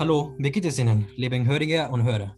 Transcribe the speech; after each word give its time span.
Hallo, 0.00 0.34
wie 0.38 0.50
geht 0.50 0.64
es 0.64 0.78
Ihnen, 0.78 1.08
liebe 1.16 1.44
Hörer 1.44 1.92
und 1.92 2.04
Hörer? 2.04 2.34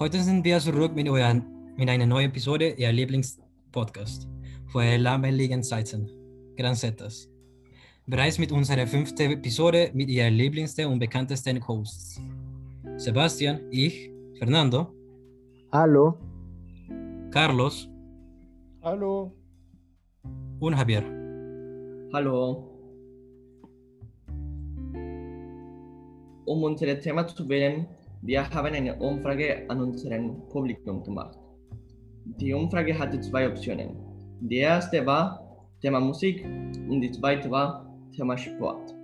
Heute 0.00 0.20
sind 0.20 0.44
wir 0.44 0.58
zurück 0.58 0.96
mit, 0.96 1.08
euren, 1.08 1.44
mit 1.76 1.88
einer 1.88 2.06
neuen 2.06 2.30
Episode 2.30 2.70
Ihr 2.70 2.90
Lieblingspodcast 2.90 4.26
vor 4.66 4.82
langweiligen 4.82 5.62
Zeiten, 5.62 6.10
Gran 6.56 6.74
Zetas. 6.74 7.30
Bereits 8.04 8.40
mit 8.40 8.50
unserer 8.50 8.84
fünften 8.84 9.30
Episode 9.30 9.92
mit 9.94 10.08
Ihren 10.08 10.34
lieblingsten 10.34 10.86
und 10.86 10.98
bekanntesten 10.98 11.64
Hosts. 11.68 12.20
Sebastian, 12.96 13.60
ich, 13.70 14.10
Fernando. 14.36 14.92
Hallo. 15.70 16.18
Carlos. 17.30 17.88
Hallo. 18.82 19.32
Und 20.58 20.76
Javier. 20.76 21.04
Hallo. 22.12 22.67
Um 26.48 26.62
unser 26.62 26.98
Thema 26.98 27.26
zu 27.26 27.46
wählen, 27.46 27.86
wir 28.22 28.48
haben 28.48 28.72
eine 28.72 28.96
Umfrage 28.96 29.68
an 29.68 29.82
unserem 29.82 30.48
Publikum 30.48 31.02
gemacht. 31.02 31.38
Die 32.40 32.54
Umfrage 32.54 32.98
hatte 32.98 33.20
zwei 33.20 33.46
Optionen. 33.46 33.90
Die 34.40 34.56
erste 34.56 35.04
war 35.04 35.46
Thema 35.82 36.00
Musik 36.00 36.42
und 36.88 37.02
die 37.02 37.10
zweite 37.10 37.50
war 37.50 37.86
Thema 38.16 38.38
Sport. 38.38 38.94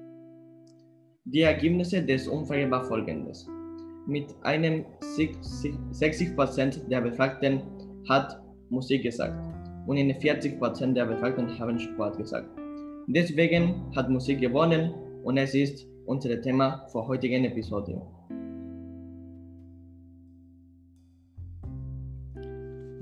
Die 1.26 1.42
Ergebnisse 1.42 2.02
des 2.02 2.26
Umfrage 2.28 2.70
waren 2.70 2.86
folgendes. 2.86 3.46
Mit 4.06 4.34
einem 4.40 4.86
60% 5.02 6.88
der 6.88 7.02
Befragten 7.02 7.60
hat 8.08 8.40
Musik 8.70 9.02
gesagt 9.02 9.36
und 9.86 9.98
in 9.98 10.10
40% 10.10 10.94
der 10.94 11.04
Befragten 11.04 11.58
haben 11.58 11.78
Sport 11.78 12.16
gesagt. 12.16 12.48
Deswegen 13.06 13.82
hat 13.94 14.08
Musik 14.08 14.40
gewonnen 14.40 14.94
und 15.24 15.36
es 15.36 15.54
ist 15.54 15.86
unser 16.06 16.40
Thema 16.40 16.86
für 16.88 17.06
heutigen 17.06 17.44
Episode. 17.44 18.00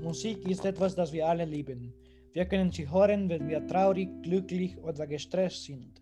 Musik 0.01 0.47
ist 0.49 0.65
etwas, 0.65 0.95
das 0.95 1.11
wir 1.13 1.27
alle 1.27 1.45
lieben. 1.45 1.93
Wir 2.33 2.45
können 2.45 2.71
sie 2.71 2.89
hören, 2.89 3.29
wenn 3.29 3.47
wir 3.47 3.65
traurig, 3.67 4.09
glücklich 4.21 4.77
oder 4.83 5.07
gestresst 5.07 5.63
sind. 5.63 6.01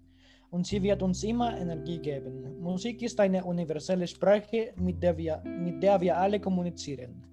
Und 0.50 0.68
sie 0.68 0.82
wird 0.84 1.02
uns 1.02 1.24
immer 1.24 1.58
Energie 1.58 1.98
geben. 1.98 2.60
Musik 2.60 3.02
ist 3.02 3.20
eine 3.20 3.44
universelle 3.44 4.08
Sprache, 4.08 4.74
mit 4.76 5.02
der 5.02 5.18
wir, 5.18 5.42
mit 5.46 5.82
der 5.82 6.02
wir 6.02 6.18
alle 6.18 6.40
kommunizieren. 6.40 7.24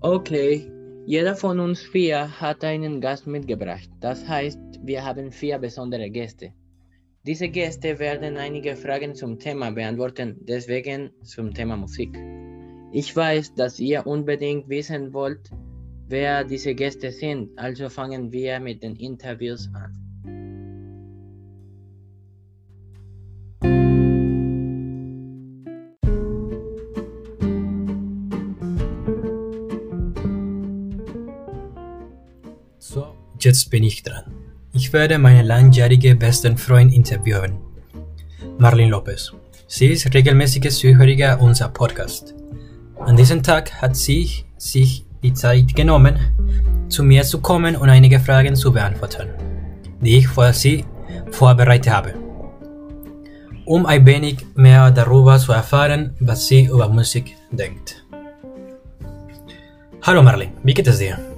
Okay, 0.00 0.70
jeder 1.06 1.36
von 1.36 1.60
uns 1.60 1.80
vier 1.80 2.28
hat 2.40 2.64
einen 2.64 3.00
Gast 3.00 3.26
mitgebracht. 3.26 3.88
Das 4.00 4.26
heißt, 4.26 4.58
wir 4.82 5.04
haben 5.04 5.30
vier 5.30 5.58
besondere 5.58 6.10
Gäste. 6.10 6.52
Diese 7.26 7.48
Gäste 7.48 7.98
werden 7.98 8.36
einige 8.36 8.76
Fragen 8.76 9.16
zum 9.16 9.40
Thema 9.40 9.72
beantworten, 9.72 10.36
deswegen 10.42 11.10
zum 11.24 11.52
Thema 11.52 11.76
Musik. 11.76 12.16
Ich 12.92 13.16
weiß, 13.16 13.52
dass 13.54 13.80
ihr 13.80 14.06
unbedingt 14.06 14.68
wissen 14.68 15.12
wollt, 15.12 15.50
wer 16.06 16.44
diese 16.44 16.72
Gäste 16.76 17.10
sind, 17.10 17.50
also 17.58 17.88
fangen 17.88 18.30
wir 18.30 18.60
mit 18.60 18.84
den 18.84 18.94
Interviews 18.94 19.68
an. 19.74 19.92
So, 32.78 33.16
jetzt 33.40 33.68
bin 33.68 33.82
ich 33.82 34.04
dran. 34.04 34.35
Ich 34.76 34.92
werde 34.92 35.18
meine 35.18 35.42
langjährige 35.42 36.14
besten 36.14 36.58
Freund 36.58 36.92
interviewen, 36.92 37.56
Marlene 38.58 38.90
Lopez. 38.90 39.32
Sie 39.66 39.86
ist 39.86 40.12
regelmäßige 40.12 40.68
Zuhörer 40.68 41.40
unserer 41.40 41.70
Podcast. 41.70 42.34
An 43.00 43.16
diesem 43.16 43.42
Tag 43.42 43.72
hat 43.80 43.96
sie 43.96 44.44
sich 44.58 45.06
die 45.22 45.32
Zeit 45.32 45.74
genommen, 45.74 46.18
zu 46.90 47.02
mir 47.04 47.22
zu 47.22 47.40
kommen 47.40 47.74
und 47.74 47.88
einige 47.88 48.20
Fragen 48.20 48.54
zu 48.54 48.70
beantworten, 48.70 49.30
die 50.02 50.18
ich 50.18 50.28
für 50.28 50.52
sie 50.52 50.84
vorbereitet 51.30 51.90
habe. 51.90 52.12
Um 53.64 53.86
ein 53.86 54.04
wenig 54.04 54.44
mehr 54.56 54.90
darüber 54.90 55.38
zu 55.38 55.52
erfahren, 55.52 56.14
was 56.20 56.48
sie 56.48 56.66
über 56.66 56.90
Musik 56.90 57.34
denkt. 57.50 58.04
Hallo 60.02 60.22
Marlene, 60.22 60.52
wie 60.64 60.74
geht 60.74 60.86
es 60.86 60.98
dir? 60.98 61.35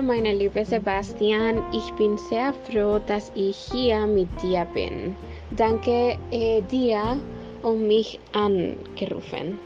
Hallo 0.00 0.14
meine 0.14 0.34
liebe 0.34 0.64
Sebastian, 0.64 1.60
ich 1.74 1.92
bin 1.98 2.16
sehr 2.16 2.54
froh, 2.64 2.98
dass 3.06 3.30
ich 3.34 3.54
hier 3.70 4.06
mit 4.06 4.28
dir 4.42 4.66
bin. 4.72 5.14
Danke 5.50 6.16
äh, 6.30 6.62
dir 6.62 7.18
um 7.62 7.86
mich 7.86 8.18
angerufen. 8.32 9.58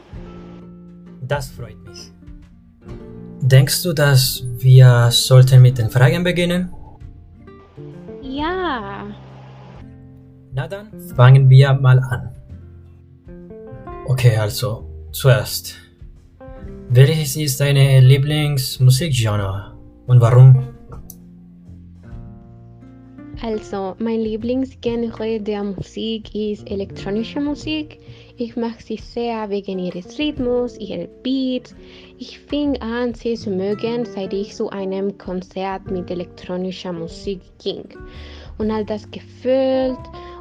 Das 1.21 1.47
freut 1.51 1.77
mich. 1.87 2.11
Denkst 3.39 3.81
du, 3.83 3.93
dass 3.93 4.43
wir 4.57 5.09
sollten 5.09 5.61
mit 5.61 5.77
den 5.77 5.89
Fragen 5.89 6.25
beginnen? 6.25 6.69
Ja, 8.21 9.05
Na 10.51 10.67
dann, 10.67 10.87
fangen 11.15 11.49
wir 11.49 11.71
mal 11.73 11.99
an. 11.99 12.29
Okay, 14.07 14.35
also, 14.35 14.83
zuerst. 15.13 15.75
Welches 16.89 17.37
ist 17.37 17.61
deine 17.61 18.01
Lieblingsmusikgenre 18.01 19.74
und 20.07 20.21
warum? 20.21 20.75
also 23.45 23.95
mein 23.99 24.21
Lieblingsgenre 24.21 25.39
der 25.39 25.63
Musik 25.63 26.33
ist 26.33 26.69
elektronische 26.69 27.39
Musik. 27.39 27.99
Ich 28.37 28.55
mag 28.55 28.81
sie 28.81 28.97
sehr 28.97 29.49
wegen 29.49 29.77
ihres 29.77 30.17
Rhythmus, 30.17 30.77
ihrer 30.79 31.07
Beats. 31.21 31.75
Ich 32.17 32.39
fing 32.39 32.81
an, 32.81 33.13
sie 33.13 33.35
zu 33.35 33.51
mögen, 33.51 34.05
seit 34.05 34.33
ich 34.33 34.55
zu 34.55 34.69
einem 34.71 35.15
Konzert 35.17 35.91
mit 35.91 36.09
elektronischer 36.09 36.91
Musik 36.91 37.39
ging. 37.63 37.87
Und 38.57 38.71
all 38.71 38.85
das 38.85 39.09
Gefühl 39.11 39.95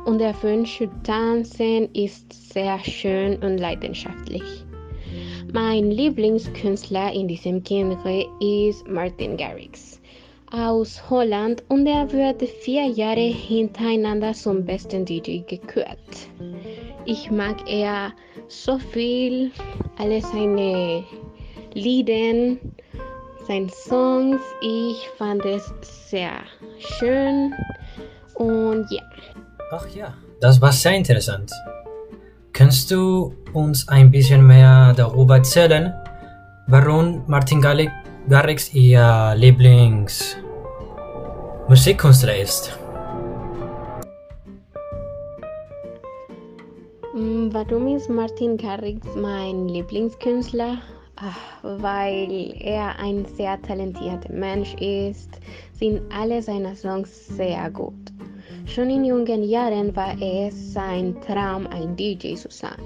und 0.06 0.18
der 0.18 0.34
Wunsch 0.42 0.78
zu 0.78 0.88
tanzen 1.02 1.92
ist 1.94 2.52
sehr 2.52 2.78
schön 2.78 3.36
und 3.42 3.58
leidenschaftlich. 3.58 4.63
Mein 5.54 5.92
Lieblingskünstler 5.92 7.12
in 7.12 7.28
diesem 7.28 7.62
Genre 7.62 8.26
ist 8.40 8.88
Martin 8.88 9.36
Garrix 9.36 10.00
aus 10.50 11.00
Holland 11.08 11.62
und 11.68 11.86
er 11.86 12.12
wurde 12.12 12.48
vier 12.48 12.88
Jahre 12.88 13.28
hintereinander 13.28 14.32
zum 14.32 14.64
besten 14.64 15.04
DJ 15.04 15.42
gekürt. 15.46 16.10
Ich 17.04 17.30
mag 17.30 17.56
er 17.70 18.12
so 18.48 18.80
viel, 18.80 19.52
alle 19.96 20.20
seine 20.22 21.04
Lieder, 21.74 22.56
seine 23.46 23.68
Songs. 23.68 24.42
Ich 24.60 25.08
fand 25.16 25.44
es 25.44 25.72
sehr 26.10 26.32
schön 26.80 27.54
und 28.34 28.90
ja. 28.90 29.02
Ach 29.70 29.88
ja, 29.94 30.14
das 30.40 30.60
war 30.60 30.72
sehr 30.72 30.96
interessant. 30.96 31.52
Kannst 32.56 32.92
du 32.92 33.34
uns 33.52 33.88
ein 33.88 34.12
bisschen 34.12 34.46
mehr 34.46 34.92
darüber 34.94 35.38
erzählen, 35.38 35.92
warum 36.68 37.24
Martin 37.26 37.60
Garrix 37.60 38.72
ihr 38.72 39.34
Lieblingsmusikkünstler 39.36 42.36
ist? 42.38 42.78
Mm, 47.12 47.48
Warum 47.52 47.88
ist 47.88 48.08
Martin 48.08 48.56
Garrix 48.56 49.04
mein 49.16 49.66
Lieblingskünstler? 49.66 50.78
Ah, 51.16 51.34
Weil 51.62 52.54
er 52.60 52.96
ein 53.00 53.24
sehr 53.36 53.60
talentierter 53.62 54.32
Mensch 54.32 54.74
ist, 54.74 55.40
sind 55.72 56.02
alle 56.16 56.40
seine 56.40 56.76
Songs 56.76 57.26
sehr 57.26 57.68
gut. 57.72 57.94
Schon 58.66 58.88
in 58.88 59.04
jungen 59.04 59.42
Jahren 59.44 59.94
war 59.94 60.16
es 60.20 60.72
sein 60.72 61.14
Traum, 61.20 61.66
ein 61.66 61.94
DJ 61.96 62.34
zu 62.34 62.50
sein. 62.50 62.80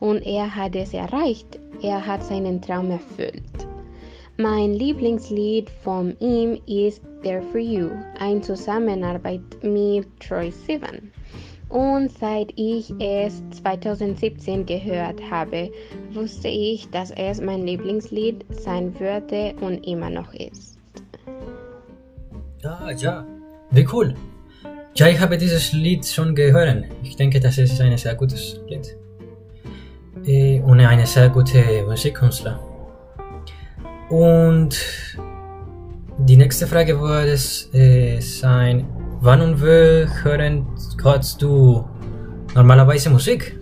Und 0.00 0.22
er 0.26 0.54
hat 0.54 0.74
es 0.74 0.94
erreicht. 0.94 1.60
Er 1.82 2.04
hat 2.04 2.24
seinen 2.24 2.60
Traum 2.62 2.90
erfüllt. 2.90 3.42
Mein 4.38 4.72
Lieblingslied 4.72 5.68
von 5.68 6.16
ihm 6.20 6.60
ist 6.66 7.02
There 7.22 7.42
For 7.42 7.60
You, 7.60 7.90
eine 8.18 8.40
Zusammenarbeit 8.40 9.42
mit 9.62 10.06
Troy 10.20 10.50
Sivan. 10.50 11.12
Und 11.68 12.10
seit 12.12 12.52
ich 12.56 12.90
es 12.98 13.42
2017 13.50 14.64
gehört 14.64 15.20
habe, 15.30 15.70
wusste 16.12 16.48
ich, 16.48 16.88
dass 16.90 17.10
es 17.10 17.40
mein 17.40 17.66
Lieblingslied 17.66 18.46
sein 18.50 18.98
würde 18.98 19.54
und 19.60 19.86
immer 19.86 20.08
noch 20.08 20.32
ist. 20.32 20.78
Ah, 22.64 22.90
ja, 22.92 23.26
wie 23.70 23.86
cool. 23.92 24.14
Ja, 24.94 25.06
ich 25.08 25.20
habe 25.20 25.38
dieses 25.38 25.72
Lied 25.72 26.06
schon 26.06 26.34
gehört. 26.34 26.84
Ich 27.02 27.16
denke, 27.16 27.38
das 27.38 27.58
ist 27.58 27.80
ein 27.80 27.96
sehr 27.96 28.14
gutes 28.14 28.60
Lied. 28.68 28.96
Äh, 30.26 30.60
Und 30.60 30.80
eine 30.80 31.06
sehr 31.06 31.28
gute 31.28 31.84
Musikkünstler. 31.86 32.58
Und 34.10 34.76
die 36.18 36.36
nächste 36.36 36.66
Frage 36.66 36.98
würde 37.00 37.32
es, 37.32 37.72
äh, 37.74 38.18
sein, 38.20 38.86
wann 39.20 39.40
und 39.40 39.60
wo 39.60 40.06
hörst 41.04 41.42
du 41.42 41.84
normalerweise 42.54 43.10
Musik? 43.10 43.56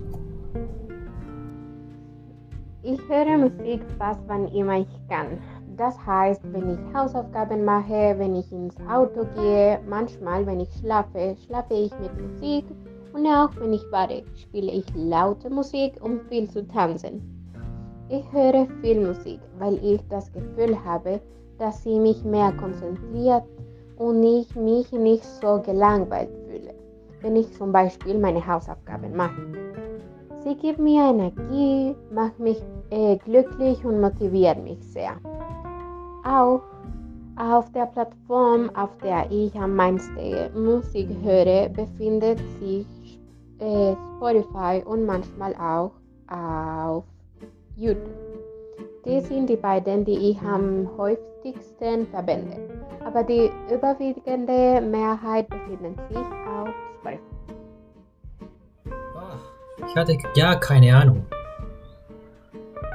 Ich 2.83 3.01
höre 3.09 3.37
Musik 3.37 3.83
fast 3.99 4.21
wann 4.29 4.47
immer 4.49 4.79
ich 4.79 5.09
kann. 5.09 5.39
Das 5.77 5.95
heißt, 6.07 6.41
wenn 6.53 6.71
ich 6.71 6.95
Hausaufgaben 6.95 7.65
mache, 7.65 8.15
wenn 8.17 8.35
ich 8.35 8.51
ins 8.51 8.77
Auto 8.89 9.27
gehe, 9.37 9.79
manchmal, 9.87 10.47
wenn 10.47 10.61
ich 10.61 10.73
schlafe, 10.81 11.37
schlafe 11.45 11.75
ich 11.75 11.93
mit 11.99 12.19
Musik 12.19 12.65
und 13.13 13.27
auch 13.27 13.51
wenn 13.61 13.75
ich 13.75 13.91
bade, 13.91 14.23
spiele 14.35 14.73
ich 14.73 14.87
laute 14.95 15.51
Musik, 15.51 15.95
um 16.01 16.21
viel 16.29 16.49
zu 16.49 16.67
tanzen. 16.67 17.21
Ich 18.09 18.25
höre 18.33 18.67
viel 18.81 19.07
Musik, 19.07 19.41
weil 19.59 19.75
ich 19.85 20.01
das 20.09 20.33
Gefühl 20.33 20.83
habe, 20.83 21.21
dass 21.59 21.83
sie 21.83 21.99
mich 21.99 22.25
mehr 22.25 22.53
konzentriert 22.53 23.43
und 23.99 24.23
ich 24.23 24.55
mich 24.57 24.91
nicht 24.93 25.25
so 25.25 25.61
gelangweilt 25.61 26.31
fühle, 26.47 26.75
wenn 27.21 27.37
ich 27.37 27.53
zum 27.53 27.73
Beispiel 27.73 28.19
meine 28.19 28.47
Hausaufgaben 28.47 29.15
mache. 29.15 29.43
Sie 30.45 30.55
gibt 30.55 30.79
mir 30.79 31.11
Energie, 31.11 31.97
macht 32.13 32.39
mich 32.39 32.63
äh, 32.91 33.17
glücklich 33.17 33.85
und 33.85 34.01
motiviert 34.01 34.63
mich 34.63 34.79
sehr. 34.93 35.17
Auch 36.27 36.63
auf 37.37 37.71
der 37.73 37.87
Plattform, 37.87 38.71
auf 38.75 38.91
der 39.03 39.31
ich 39.31 39.55
am 39.55 39.77
meisten 39.77 40.65
Musik 40.65 41.09
höre, 41.23 41.69
befindet 41.69 42.41
sich 42.61 42.87
äh, 43.61 43.95
Spotify 44.17 44.83
und 44.85 45.07
manchmal 45.07 45.55
auch 45.55 45.93
auf 46.29 47.05
YouTube. 47.77 48.11
Die 49.05 49.21
sind 49.21 49.49
die 49.49 49.57
beiden, 49.57 50.05
die 50.05 50.31
ich 50.31 50.43
am 50.43 50.89
häufigsten 50.99 52.09
verwende. 52.09 52.57
Aber 53.05 53.23
die 53.23 53.49
überwiegende 53.73 54.81
Mehrheit 54.81 55.49
befindet 55.49 55.97
sich 56.09 56.19
auf 56.19 56.69
Spotify. 57.01 57.21
Ich 59.87 59.95
hatte 59.95 60.17
gar 60.35 60.59
keine 60.59 60.97
Ahnung. 60.97 61.25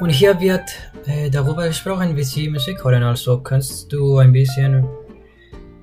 Und 0.02 0.10
hier 0.10 0.40
wird 0.42 0.68
äh, 1.06 1.30
darüber 1.30 1.68
gesprochen, 1.68 2.16
wie 2.16 2.24
sie 2.24 2.50
Musik 2.50 2.84
hören. 2.84 3.04
Also 3.04 3.40
kannst 3.40 3.94
du 3.94 4.18
ein 4.18 4.32
bisschen 4.32 4.84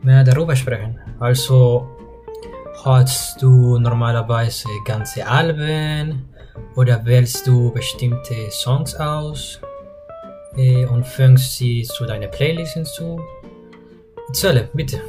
mehr 0.03 0.25
darüber 0.25 0.57
sprechen. 0.57 0.99
Also 1.21 1.87
hörst 2.83 3.41
du 3.41 3.79
normalerweise 3.79 4.67
ganze 4.85 5.25
Alben 5.25 6.29
oder 6.75 7.07
wählst 7.07 7.47
du 7.47 7.73
bestimmte 7.73 8.51
Songs 8.51 8.97
aus 8.97 9.61
äh, 10.57 10.85
und 10.87 11.07
fügst 11.07 11.57
sie 11.57 11.85
zu 11.85 12.05
deiner 12.05 12.27
Playlist 12.27 12.75
hinzu? 12.75 13.21
Erzähle, 14.27 14.69
bitte. 14.75 15.01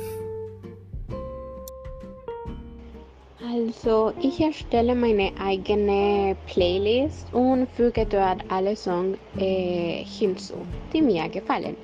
Also, 3.70 4.14
ich 4.20 4.40
erstelle 4.40 4.96
meine 4.96 5.32
eigene 5.40 6.36
Playlist 6.48 7.32
und 7.32 7.68
füge 7.70 8.04
dort 8.04 8.44
alle 8.50 8.76
Songs 8.76 9.16
äh, 9.38 10.04
hinzu, 10.04 10.56
die 10.92 11.04
mir 11.04 11.30
gefallen. 11.30 11.76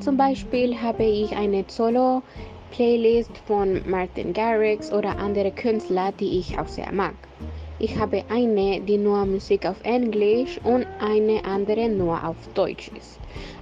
Zum 0.00 0.16
Beispiel 0.16 0.76
habe 0.76 1.04
ich 1.04 1.30
eine 1.36 1.64
Solo-Playlist 1.68 3.38
von 3.46 3.88
Martin 3.88 4.32
Garrix 4.32 4.92
oder 4.92 5.16
andere 5.16 5.52
Künstler, 5.52 6.10
die 6.18 6.40
ich 6.40 6.58
auch 6.58 6.66
sehr 6.66 6.90
mag. 6.90 7.14
Ich 7.78 7.96
habe 7.96 8.24
eine, 8.28 8.80
die 8.80 8.98
nur 8.98 9.24
Musik 9.24 9.64
auf 9.64 9.80
Englisch 9.84 10.58
und 10.64 10.86
eine 10.98 11.44
andere 11.44 11.88
nur 11.88 12.26
auf 12.26 12.36
Deutsch 12.54 12.90
ist. 12.98 13.20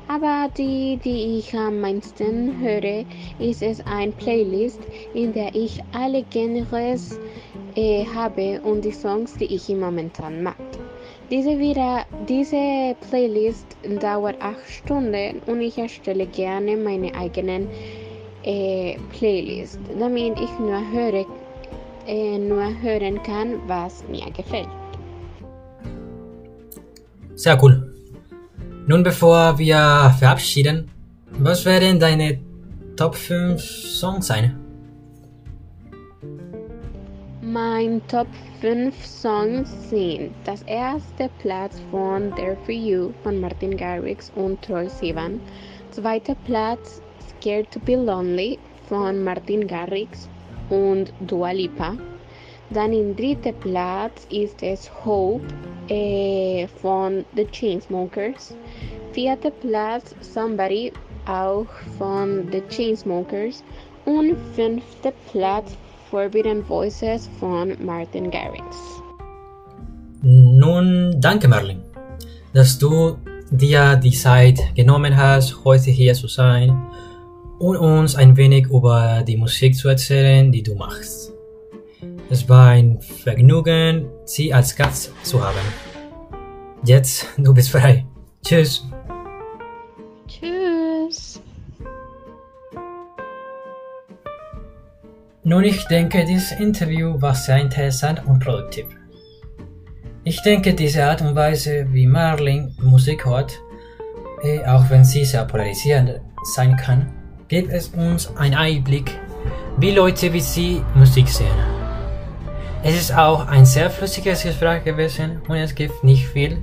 Aber 0.08 0.50
die, 0.58 0.98
die 1.04 1.38
ich 1.38 1.54
am 1.54 1.80
meisten 1.80 2.58
höre, 2.60 3.04
ist 3.38 3.62
es 3.62 3.80
eine 3.86 4.10
Playlist, 4.10 4.80
in 5.14 5.32
der 5.32 5.54
ich 5.54 5.80
alle 5.92 6.24
Genres 6.24 7.20
äh, 7.76 8.04
habe 8.14 8.60
und 8.62 8.84
die 8.84 8.92
Songs, 8.92 9.34
die 9.34 9.54
ich 9.54 9.68
momentan 9.68 10.42
mag. 10.42 10.56
Diese, 11.30 11.58
wieder, 11.58 12.04
diese 12.28 12.96
Playlist 13.08 13.66
dauert 14.00 14.40
acht 14.42 14.68
Stunden 14.68 15.40
und 15.46 15.60
ich 15.60 15.78
erstelle 15.78 16.26
gerne 16.26 16.76
meine 16.76 17.14
eigenen 17.14 17.68
äh, 18.42 18.96
Playlist, 19.16 19.78
damit 19.98 20.40
ich 20.40 20.50
nur, 20.58 20.80
höre, 20.92 21.26
äh, 22.06 22.38
nur 22.38 22.64
hören 22.82 23.22
kann, 23.22 23.60
was 23.66 24.04
mir 24.08 24.30
gefällt. 24.32 24.68
Sehr 27.34 27.62
cool. 27.62 27.94
Nun, 28.86 29.02
bevor 29.02 29.56
wir 29.58 30.14
verabschieden, 30.18 30.90
was 31.38 31.64
werden 31.64 32.00
deine 32.00 32.40
Top 32.96 33.14
5 33.14 33.62
Songs 33.62 34.26
sein? 34.26 34.59
Mein 37.52 38.00
Top 38.06 38.28
5 38.60 38.94
Songs 39.04 39.90
sind. 39.90 40.30
Das 40.44 40.62
erste 40.62 41.28
Platz 41.40 41.80
von 41.90 42.32
There 42.36 42.56
For 42.64 42.72
You 42.72 43.10
von 43.24 43.40
Martin 43.40 43.76
Garrix 43.76 44.30
und 44.36 44.62
Troy 44.62 44.88
Sivan, 44.88 45.40
zweiter 45.90 46.36
Platz 46.44 47.02
Scared 47.28 47.68
to 47.72 47.80
Be 47.80 47.96
Lonely 47.96 48.56
von 48.88 49.24
Martin 49.24 49.66
Garrix 49.66 50.28
und 50.68 51.12
Dua 51.26 51.50
Lipa, 51.50 51.96
dann 52.70 52.92
im 52.92 53.16
dritten 53.16 53.54
Platz 53.58 54.28
ist 54.30 54.62
es 54.62 54.88
Hope 55.04 55.42
äh, 55.88 56.68
von 56.68 57.24
The 57.34 57.46
Chainsmokers, 57.46 58.54
vierter 59.10 59.50
Platz 59.50 60.14
Somebody 60.20 60.92
auch 61.26 61.66
von 61.98 62.48
The 62.52 62.62
Chainsmokers. 62.68 63.64
Und 64.06 64.36
fünfter 64.54 65.12
Platz 65.30 65.76
Forbidden 66.10 66.64
Voices 66.68 67.30
von 67.38 67.76
Martin 67.84 68.30
Garrix. 68.30 68.64
Nun, 70.22 71.16
danke 71.20 71.46
Marlin, 71.46 71.82
dass 72.52 72.78
du 72.78 73.16
dir 73.50 73.96
die 73.96 74.10
Zeit 74.10 74.58
genommen 74.74 75.16
hast, 75.16 75.64
heute 75.64 75.90
hier 75.90 76.14
zu 76.14 76.26
sein 76.26 76.76
und 77.58 77.76
uns 77.76 78.16
ein 78.16 78.36
wenig 78.36 78.66
über 78.66 79.22
die 79.26 79.36
Musik 79.36 79.76
zu 79.76 79.88
erzählen, 79.88 80.50
die 80.50 80.62
du 80.62 80.74
machst. 80.74 81.32
Es 82.28 82.48
war 82.48 82.70
ein 82.70 83.00
Vergnügen, 83.00 84.08
Sie 84.24 84.52
als 84.52 84.74
Gast 84.74 85.12
zu 85.22 85.44
haben. 85.44 85.66
Jetzt, 86.84 87.26
du 87.38 87.54
bist 87.54 87.70
frei. 87.70 88.06
Tschüss. 88.42 88.89
Nun, 95.50 95.64
ich 95.64 95.84
denke, 95.86 96.24
dieses 96.24 96.52
Interview 96.52 97.20
war 97.20 97.34
sehr 97.34 97.56
interessant 97.56 98.24
und 98.24 98.38
produktiv. 98.38 98.86
Ich 100.22 100.40
denke, 100.42 100.74
diese 100.74 101.04
Art 101.04 101.22
und 101.22 101.34
Weise, 101.34 101.88
wie 101.90 102.06
Marlin 102.06 102.72
Musik 102.80 103.26
hört, 103.26 103.58
eh, 104.44 104.60
auch 104.64 104.88
wenn 104.90 105.04
sie 105.04 105.24
sehr 105.24 105.44
polarisierend 105.44 106.20
sein 106.54 106.76
kann, 106.76 107.12
gibt 107.48 107.72
es 107.72 107.88
uns 107.88 108.30
einen 108.36 108.54
Einblick, 108.54 109.10
wie 109.78 109.90
Leute 109.90 110.32
wie 110.32 110.40
sie 110.40 110.82
Musik 110.94 111.28
sehen. 111.28 111.58
Es 112.84 112.94
ist 112.94 113.12
auch 113.12 113.48
ein 113.48 113.66
sehr 113.66 113.90
flüssiges 113.90 114.44
Gespräch 114.44 114.84
gewesen 114.84 115.42
und 115.48 115.56
es 115.56 115.74
gibt 115.74 116.04
nicht 116.04 116.28
viel, 116.28 116.58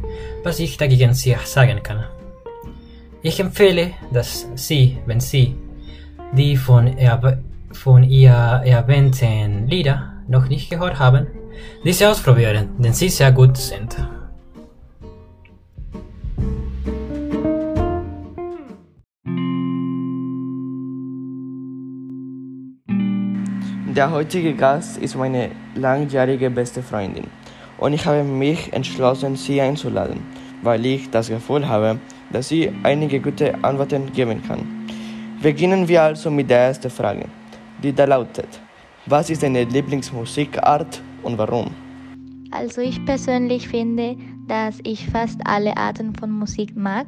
was 0.46 0.60
ich 0.60 0.78
dagegen 0.78 1.14
sagen 1.14 1.84
kann. 1.84 2.06
Ich 3.22 3.38
empfehle, 3.42 3.92
dass 4.14 4.48
Sie, 4.56 4.98
wenn 5.06 5.20
Sie 5.20 5.58
die 6.32 6.56
von, 6.56 6.98
erw 6.98 7.38
von 7.78 8.04
ihr 8.04 8.32
erwähnten 8.66 9.68
Lieder 9.68 10.14
noch 10.28 10.50
nicht 10.50 10.70
gehört 10.70 11.00
haben, 11.00 11.28
diese 11.84 12.10
ausprobieren, 12.10 12.70
denn 12.80 12.94
sie 12.94 13.10
sehr 13.10 13.32
gut 13.32 13.56
sind. 13.58 13.96
Der 23.96 24.12
heutige 24.12 24.54
Gast 24.54 24.98
ist 24.98 25.16
meine 25.16 25.50
langjährige 25.74 26.52
beste 26.52 26.84
Freundin 26.84 27.26
und 27.78 27.94
ich 27.94 28.06
habe 28.06 28.24
mich 28.24 28.72
entschlossen, 28.74 29.36
sie 29.36 29.62
einzuladen, 29.62 30.20
weil 30.62 30.86
ich 30.86 31.10
das 31.10 31.30
Gefühl 31.30 31.68
habe, 31.68 32.00
dass 32.32 32.50
sie 32.50 32.72
einige 32.84 33.20
gute 33.20 33.56
Antworten 33.64 34.12
geben 34.14 34.44
kann. 34.48 34.88
Beginnen 35.42 35.88
wir 35.88 36.04
also 36.04 36.30
mit 36.30 36.50
der 36.50 36.60
ersten 36.60 36.90
Frage, 36.90 37.26
die 37.82 37.94
da 37.94 38.06
lautet, 38.06 38.60
was 39.06 39.30
ist 39.30 39.44
deine 39.44 39.64
Lieblingsmusikart 39.64 41.02
und 41.24 41.38
warum? 41.38 41.72
Also 42.52 42.82
ich 42.82 43.04
persönlich 43.06 43.68
finde, 43.68 44.16
dass 44.48 44.80
ich 44.84 45.08
fast 45.10 45.40
alle 45.46 45.76
Arten 45.76 46.16
von 46.16 46.32
Musik 46.32 46.76
mag. 46.76 47.08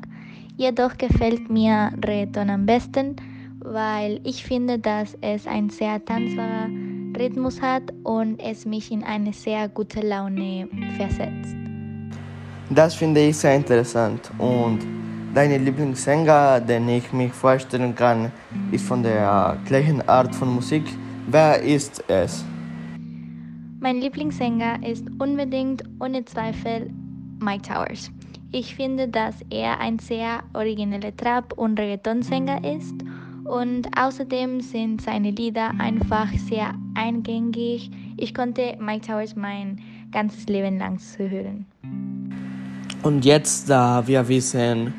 Jedoch 0.57 0.97
gefällt 0.97 1.49
mir 1.49 1.91
Reggaeton 2.05 2.49
am 2.49 2.65
besten, 2.65 3.15
weil 3.59 4.19
ich 4.23 4.43
finde, 4.43 4.79
dass 4.79 5.17
es 5.21 5.47
ein 5.47 5.69
sehr 5.69 6.03
tanzbarer 6.03 6.69
Rhythmus 7.17 7.61
hat 7.61 7.83
und 8.03 8.39
es 8.41 8.65
mich 8.65 8.91
in 8.91 9.03
eine 9.03 9.33
sehr 9.33 9.69
gute 9.69 10.01
Laune 10.01 10.67
versetzt. 10.97 11.55
Das 12.69 12.93
finde 12.93 13.21
ich 13.21 13.37
sehr 13.37 13.55
interessant 13.55 14.29
und 14.37 14.98
deine 15.33 15.57
Lieblingssänger, 15.57 16.61
den 16.61 16.89
ich 16.89 17.11
mich 17.13 17.31
vorstellen 17.31 17.95
kann, 17.95 18.31
ist 18.71 18.85
von 18.85 19.03
der 19.03 19.57
gleichen 19.65 20.07
Art 20.07 20.33
von 20.35 20.53
Musik. 20.53 20.83
Wer 21.27 21.61
ist 21.61 22.03
es? 22.07 22.43
Mein 23.79 23.97
Lieblingssänger 24.01 24.85
ist 24.85 25.05
unbedingt 25.19 25.83
ohne 25.99 26.25
Zweifel 26.25 26.89
Mike 27.39 27.61
Towers. 27.61 28.11
Ich 28.51 28.75
finde, 28.75 29.07
dass 29.07 29.35
er 29.49 29.79
ein 29.79 29.99
sehr 29.99 30.43
origineller 30.53 31.15
Trap- 31.15 31.53
und 31.53 31.79
Reggaeton-Sänger 31.79 32.63
ist 32.63 32.95
und 33.45 33.87
außerdem 33.97 34.61
sind 34.61 35.01
seine 35.01 35.31
Lieder 35.31 35.71
einfach 35.79 36.27
sehr 36.33 36.73
eingängig. 36.95 37.91
Ich 38.17 38.33
konnte 38.33 38.75
Mike 38.79 39.05
Towers 39.05 39.35
mein 39.35 39.79
ganzes 40.11 40.47
Leben 40.47 40.79
lang 40.79 40.97
zuhören. 40.97 41.65
Und 43.03 43.23
jetzt, 43.23 43.69
da 43.69 44.05
wir 44.05 44.27
wissen, 44.27 44.93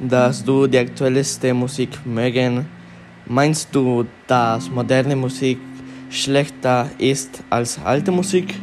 dass 0.00 0.44
du 0.44 0.66
die 0.66 0.78
aktuellste 0.78 1.54
Musik 1.54 2.04
mögen, 2.04 2.66
meinst 3.26 3.74
du, 3.74 4.04
dass 4.26 4.70
moderne 4.70 5.16
Musik 5.16 5.58
schlechter 6.10 6.88
ist 6.98 7.42
als 7.50 7.78
alte 7.84 8.12
Musik? 8.12 8.54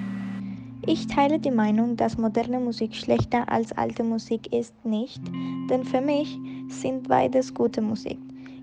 Ich 0.85 1.07
teile 1.07 1.39
die 1.39 1.51
Meinung, 1.51 1.95
dass 1.95 2.17
moderne 2.17 2.59
Musik 2.59 2.93
schlechter 2.93 3.49
als 3.49 3.71
alte 3.71 4.03
Musik 4.03 4.53
ist 4.53 4.73
nicht, 4.85 5.21
denn 5.69 5.85
für 5.85 6.01
mich 6.01 6.37
sind 6.67 7.07
beides 7.07 7.53
gute 7.53 7.81
Musik. 7.81 8.17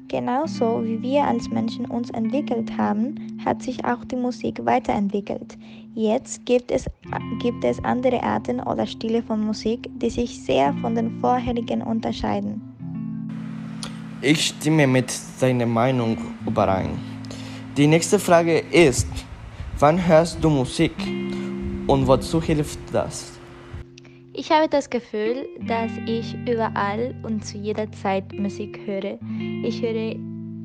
Genauso 0.08 0.84
wie 0.84 1.00
wir 1.00 1.24
als 1.24 1.48
Menschen 1.48 1.86
uns 1.86 2.10
entwickelt 2.10 2.76
haben, 2.76 3.38
hat 3.44 3.62
sich 3.62 3.84
auch 3.84 4.04
die 4.04 4.16
Musik 4.16 4.60
weiterentwickelt. 4.64 5.56
Jetzt 5.94 6.46
gibt 6.46 6.70
es, 6.70 6.86
gibt 7.42 7.64
es 7.64 7.82
andere 7.84 8.22
Arten 8.22 8.60
oder 8.60 8.86
Stile 8.86 9.22
von 9.22 9.44
Musik, 9.44 9.88
die 10.00 10.08
sich 10.10 10.40
sehr 10.44 10.72
von 10.80 10.94
den 10.94 11.18
vorherigen 11.20 11.82
unterscheiden. 11.82 12.62
Ich 14.22 14.46
stimme 14.46 14.86
mit 14.86 15.12
deiner 15.40 15.66
Meinung 15.66 16.16
überein. 16.46 16.90
Die 17.76 17.86
nächste 17.86 18.18
Frage 18.18 18.58
ist, 18.70 19.08
wann 19.78 20.06
hörst 20.06 20.42
du 20.42 20.50
Musik 20.50 20.92
und 21.86 22.06
wozu 22.06 22.40
hilft 22.40 22.78
das? 22.92 23.32
Ich 24.32 24.50
habe 24.52 24.68
das 24.68 24.88
Gefühl, 24.88 25.48
dass 25.66 25.90
ich 26.06 26.34
überall 26.46 27.14
und 27.24 27.44
zu 27.44 27.58
jeder 27.58 27.90
Zeit 27.92 28.32
Musik 28.32 28.78
höre. 28.86 29.18
Ich 29.64 29.82
höre 29.82 30.14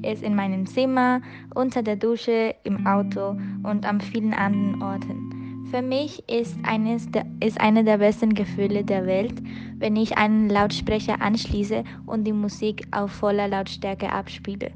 es 0.04 0.22
in 0.22 0.36
meinem 0.36 0.66
Zimmer, 0.66 1.22
unter 1.54 1.84
der 1.84 1.96
Dusche, 1.96 2.56
im 2.64 2.86
Auto 2.86 3.38
und 3.64 3.86
an 3.86 4.02
vielen 4.02 4.34
anderen 4.34 4.82
Orten. 4.82 5.66
Für 5.72 5.82
mich 5.82 6.24
ist 6.30 6.56
eines 6.64 7.10
der, 7.12 7.26
ist 7.42 7.60
eine 7.60 7.84
der 7.84 7.98
besten 7.98 8.34
Gefühle 8.34 8.84
der 8.84 9.06
Welt, 9.06 9.34
wenn 9.78 9.96
ich 9.96 10.18
einen 10.18 10.50
Lautsprecher 10.50 11.22
anschließe 11.22 11.84
und 12.06 12.24
die 12.24 12.34
Musik 12.34 12.88
auf 12.92 13.12
voller 13.12 13.48
Lautstärke 13.48 14.12
abspiele. 14.12 14.72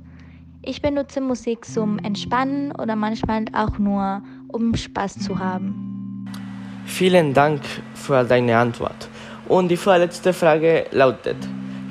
Ich 0.62 0.82
benutze 0.82 1.22
Musik 1.22 1.64
zum 1.64 2.00
Entspannen 2.00 2.74
oder 2.74 2.96
manchmal 2.96 3.46
auch 3.54 3.80
nur, 3.80 4.22
um 4.50 4.76
Spaß 4.76 5.20
zu 5.20 5.40
haben. 5.40 6.26
Vielen 6.86 7.34
Dank 7.34 7.62
für 7.94 8.24
deine 8.24 8.58
Antwort. 8.58 9.08
Und 9.48 9.70
die 9.70 9.78
vorletzte 9.78 10.34
Frage 10.34 10.86
lautet, 10.92 11.38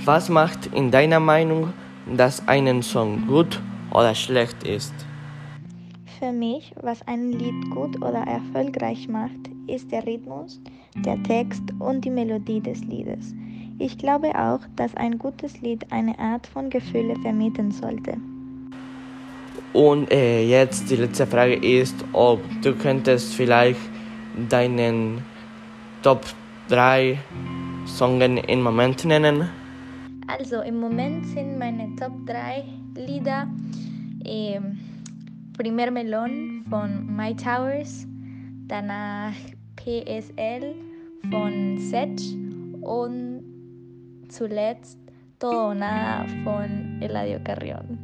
was 0.04 0.28
macht 0.28 0.66
in 0.74 0.90
deiner 0.90 1.20
Meinung, 1.20 1.72
dass 2.16 2.46
ein 2.48 2.82
Song 2.82 3.26
gut 3.26 3.60
oder 3.92 4.14
schlecht 4.14 4.62
ist? 4.64 4.94
Für 6.18 6.32
mich, 6.32 6.72
was 6.82 7.06
ein 7.06 7.32
Lied 7.32 7.70
gut 7.70 7.96
oder 7.98 8.24
erfolgreich 8.26 9.08
macht, 9.08 9.48
ist 9.68 9.92
der 9.92 10.04
Rhythmus, 10.04 10.60
der 10.96 11.22
Text 11.22 11.62
und 11.78 12.04
die 12.04 12.10
Melodie 12.10 12.60
des 12.60 12.80
Liedes. 12.80 13.34
Ich 13.78 13.96
glaube 13.98 14.34
auch, 14.34 14.60
dass 14.74 14.96
ein 14.96 15.18
gutes 15.18 15.60
Lied 15.60 15.86
eine 15.92 16.18
Art 16.18 16.46
von 16.48 16.70
Gefühle 16.70 17.14
vermitteln 17.22 17.70
sollte. 17.70 18.16
Und 19.72 20.10
äh, 20.10 20.44
jetzt 20.44 20.90
die 20.90 20.96
letzte 20.96 21.26
Frage 21.26 21.54
ist, 21.54 21.94
ob 22.12 22.40
du 22.62 22.74
könntest 22.74 23.34
vielleicht 23.34 23.80
deinen 24.48 25.22
Top 26.02 26.24
3 26.68 27.18
Songs 27.86 28.42
im 28.46 28.62
Moment 28.62 29.04
nennen? 29.04 29.48
Also 30.28 30.60
im 30.60 30.78
Moment 30.78 31.24
sind 31.26 31.58
meine 31.58 31.96
Top 31.96 32.12
3 32.26 32.62
Lieder 32.96 33.48
eh, 34.24 34.60
Primer 35.56 35.90
Melon 35.90 36.66
von 36.68 37.16
My 37.16 37.34
Towers, 37.34 38.06
danach 38.66 39.32
PSL 39.76 40.74
von 41.30 41.78
Setch 41.78 42.34
und 42.82 43.42
zuletzt 44.28 44.98
Todo 45.38 45.72
Nada 45.72 46.26
von 46.44 47.00
Eladio 47.00 47.38
Carrión. 47.38 47.96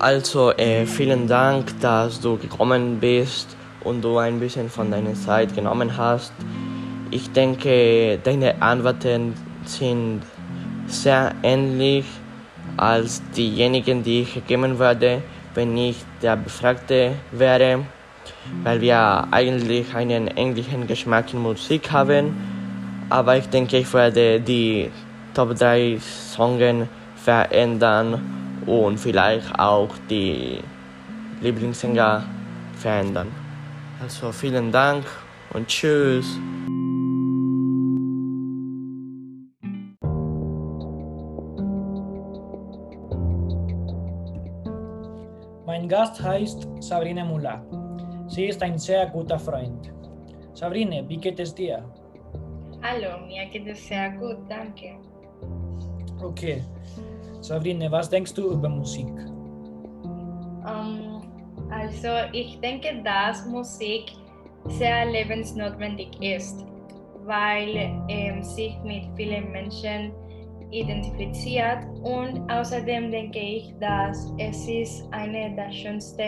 Also 0.00 0.50
äh, 0.52 0.86
vielen 0.86 1.28
Dank, 1.28 1.78
dass 1.80 2.20
du 2.20 2.36
gekommen 2.36 2.98
bist 2.98 3.56
und 3.84 4.02
du 4.02 4.18
ein 4.18 4.40
bisschen 4.40 4.68
von 4.68 4.90
deiner 4.90 5.14
Zeit 5.14 5.54
genommen 5.54 5.96
hast. 5.96 6.32
Ich 7.12 7.30
denke, 7.30 8.18
deine 8.24 8.60
Antworten 8.60 9.34
sind 9.64 10.22
sehr 10.88 11.34
ähnlich 11.42 12.04
als 12.76 13.22
diejenigen, 13.36 14.02
die 14.02 14.22
ich 14.22 14.46
geben 14.46 14.78
würde, 14.78 15.22
wenn 15.54 15.76
ich 15.76 15.96
der 16.22 16.36
Befragte 16.36 17.12
wäre, 17.32 17.80
weil 18.62 18.80
wir 18.80 19.26
eigentlich 19.30 19.94
einen 19.94 20.28
ähnlichen 20.28 20.86
Geschmack 20.86 21.32
in 21.32 21.40
Musik 21.40 21.90
haben. 21.90 22.36
Aber 23.10 23.36
ich 23.36 23.48
denke, 23.48 23.78
ich 23.78 23.92
werde 23.92 24.40
die 24.40 24.90
Top 25.34 25.54
3 25.56 25.98
Songs 26.00 26.88
verändern 27.16 28.20
und 28.66 28.98
vielleicht 28.98 29.58
auch 29.58 29.90
die 30.08 30.60
Lieblingssänger 31.40 32.24
verändern. 32.76 33.28
Also 34.02 34.30
vielen 34.32 34.70
Dank 34.70 35.04
und 35.52 35.66
tschüss. 35.66 36.38
Mein 45.88 46.00
Gast 46.00 46.22
heißt 46.22 46.68
Sabrina 46.80 47.24
Mula. 47.24 47.64
Sie 48.26 48.44
ist 48.44 48.62
ein 48.62 48.76
sehr 48.76 49.06
guter 49.06 49.38
Freund. 49.38 49.90
Sabrina, 50.52 51.08
wie 51.08 51.16
geht 51.16 51.40
es 51.40 51.54
dir? 51.54 51.82
Hallo, 52.82 53.26
mir 53.26 53.46
geht 53.46 53.66
es 53.66 53.88
sehr 53.88 54.10
gut, 54.10 54.36
danke. 54.50 54.98
Okay. 56.22 56.62
Sabrina, 57.40 57.90
was 57.90 58.10
denkst 58.10 58.34
du 58.34 58.50
über 58.52 58.68
Musik? 58.68 59.08
Um, 60.66 61.22
also 61.70 62.08
ich 62.34 62.60
denke, 62.60 63.02
dass 63.02 63.46
Musik 63.46 64.12
sehr 64.66 65.06
lebensnotwendig 65.06 66.10
ist, 66.20 66.66
weil 67.24 67.90
ähm, 68.08 68.42
sich 68.42 68.76
mit 68.84 69.04
vielen 69.16 69.50
Menschen 69.52 70.12
identifiziert 70.70 71.84
und 72.02 72.50
außerdem 72.50 73.10
denke 73.10 73.38
ich, 73.38 73.74
dass 73.80 74.32
es 74.38 74.68
ist 74.68 75.04
eine 75.12 75.54
der 75.54 75.72
schönsten 75.72 76.20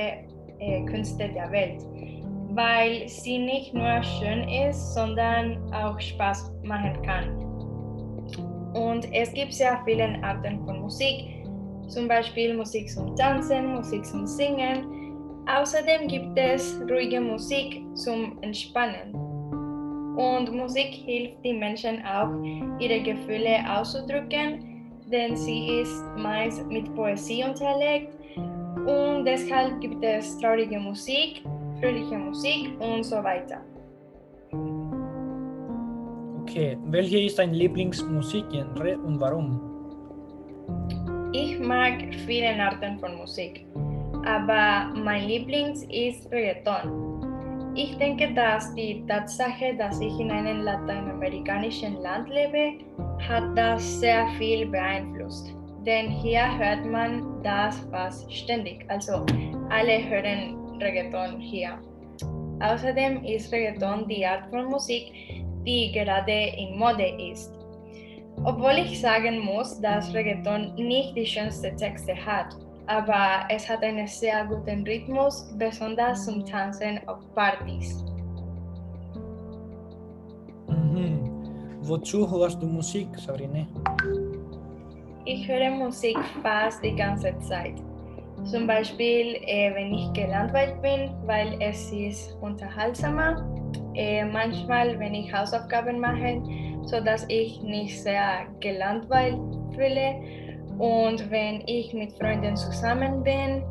äh, 0.59 0.85
Künste 0.87 1.29
der 1.29 1.51
Welt, 1.51 1.83
weil 2.51 3.09
sie 3.09 3.39
nicht 3.39 3.75
nur 3.75 4.03
schön 4.03 4.49
ist, 4.49 4.95
sondern 4.95 5.59
auch 5.73 5.99
Spaß 6.01 6.53
machen 6.63 7.01
kann. 7.03 7.51
Und 8.75 9.13
es 9.13 9.33
gibt 9.33 9.53
sehr 9.53 9.83
viele 9.85 10.23
Arten 10.23 10.65
von 10.65 10.81
Musik, 10.81 11.45
zum 11.89 12.07
Beispiel 12.07 12.57
Musik 12.57 12.89
zum 12.89 13.17
Tanzen, 13.17 13.75
Musik 13.75 14.05
zum 14.05 14.27
Singen. 14.27 15.01
Außerdem 15.47 16.07
gibt 16.07 16.39
es 16.39 16.81
ruhige 16.89 17.21
Musik 17.21 17.83
zum 17.97 18.39
Entspannen. 18.43 19.20
Und 20.17 20.53
Musik 20.53 20.93
hilft 21.07 21.45
den 21.45 21.59
Menschen 21.59 22.03
auch, 22.05 22.31
ihre 22.81 23.01
Gefühle 23.01 23.59
auszudrücken, 23.69 24.91
denn 25.11 25.37
sie 25.37 25.81
ist 25.81 26.05
meist 26.17 26.67
mit 26.67 26.95
Poesie 26.95 27.45
unterlegt. 27.45 28.15
Und 28.87 29.25
deshalb 29.25 29.81
gibt 29.81 30.03
es 30.05 30.39
traurige 30.39 30.79
Musik, 30.79 31.43
fröhliche 31.81 32.17
Musik 32.17 32.71
und 32.81 33.03
so 33.05 33.17
weiter. 33.17 33.61
Okay, 36.43 36.77
welche 36.87 37.21
ist 37.21 37.39
dein 37.39 37.55
Lieblingsmusikgenre 37.55 38.99
und 38.99 39.21
warum? 39.21 39.61
Ich 41.33 41.59
mag 41.61 42.13
viele 42.27 42.61
Arten 42.61 42.99
von 42.99 43.17
Musik, 43.17 43.65
aber 44.25 44.93
mein 44.99 45.29
Lieblings 45.29 45.85
ist 45.85 46.31
Reggaeton. 46.33 47.10
Ich 47.77 47.97
denke, 47.99 48.35
dass 48.35 48.75
die 48.75 49.05
Tatsache, 49.07 49.77
dass 49.79 50.01
ich 50.01 50.19
in 50.19 50.31
einem 50.31 50.63
lateinamerikanischen 50.63 52.03
Land 52.03 52.29
lebe, 52.29 52.85
hat 53.29 53.57
das 53.57 54.01
sehr 54.01 54.27
viel 54.39 54.67
beeinflusst. 54.67 55.55
Denn 55.87 56.11
hier 56.11 56.43
hört 56.59 56.85
man 56.85 57.43
das 57.43 57.79
fast 57.91 58.31
ständig. 58.33 58.85
Also 58.89 59.25
alle 59.71 60.05
hören 60.05 60.57
Reggaeton 60.81 61.39
hier. 61.39 61.79
Außerdem 62.61 63.25
ist 63.25 63.53
Reggaeton 63.53 64.09
die 64.09 64.27
Art 64.27 64.51
von 64.51 64.67
Musik, 64.67 65.13
die 65.65 65.93
gerade 65.93 66.53
in 66.59 66.77
Mode 66.77 67.17
ist. 67.31 67.53
Obwohl 68.45 68.79
ich 68.79 69.01
sagen 69.01 69.39
muss, 69.41 69.81
dass 69.81 70.13
Reggaeton 70.13 70.75
nicht 70.75 71.17
die 71.17 71.27
schönsten 71.27 71.77
Texte 71.77 72.15
hat, 72.15 72.57
aber 72.87 73.47
es 73.49 73.69
hat 73.69 73.83
einen 73.83 74.07
sehr 74.07 74.45
guten 74.47 74.87
Rhythmus, 74.87 75.53
besonders 75.59 76.25
zum 76.25 76.45
Tanzen 76.45 77.01
auf 77.07 77.19
Partys. 77.35 78.05
Mhm. 80.69 81.21
Wozu 81.83 82.31
hörst 82.31 82.63
du 82.63 82.67
Musik, 82.67 83.09
Sabrine? 83.17 83.67
Ich 85.25 85.47
höre 85.47 85.71
Musik 85.71 86.19
fast 86.43 86.83
die 86.83 86.95
ganze 86.97 87.39
Zeit. 87.41 87.75
Zum 88.45 88.67
Beispiel, 88.67 89.37
äh, 89.47 89.75
wenn 89.75 89.93
ich 89.93 90.13
gelangweilt 90.13 90.81
bin, 90.81 91.11
weil 91.27 91.61
es 91.61 91.93
ist 91.93 92.37
unterhaltsamer. 92.41 93.47
Äh, 93.95 94.25
manchmal, 94.25 94.99
wenn 94.99 95.15
ich 95.15 95.33
Hausaufgaben 95.33 96.01
mache, 96.01 96.43
sodass 96.85 97.27
ich 97.29 97.63
nicht 97.63 98.03
sehr 98.03 98.47
gelangweilt 98.61 99.39
fühle. 99.75 100.15
Und 100.81 101.31
wenn 101.31 101.63
ich 101.67 101.93
mit 101.93 102.11
Freunden 102.15 102.57
zusammen 102.57 103.23
bin, 103.23 103.63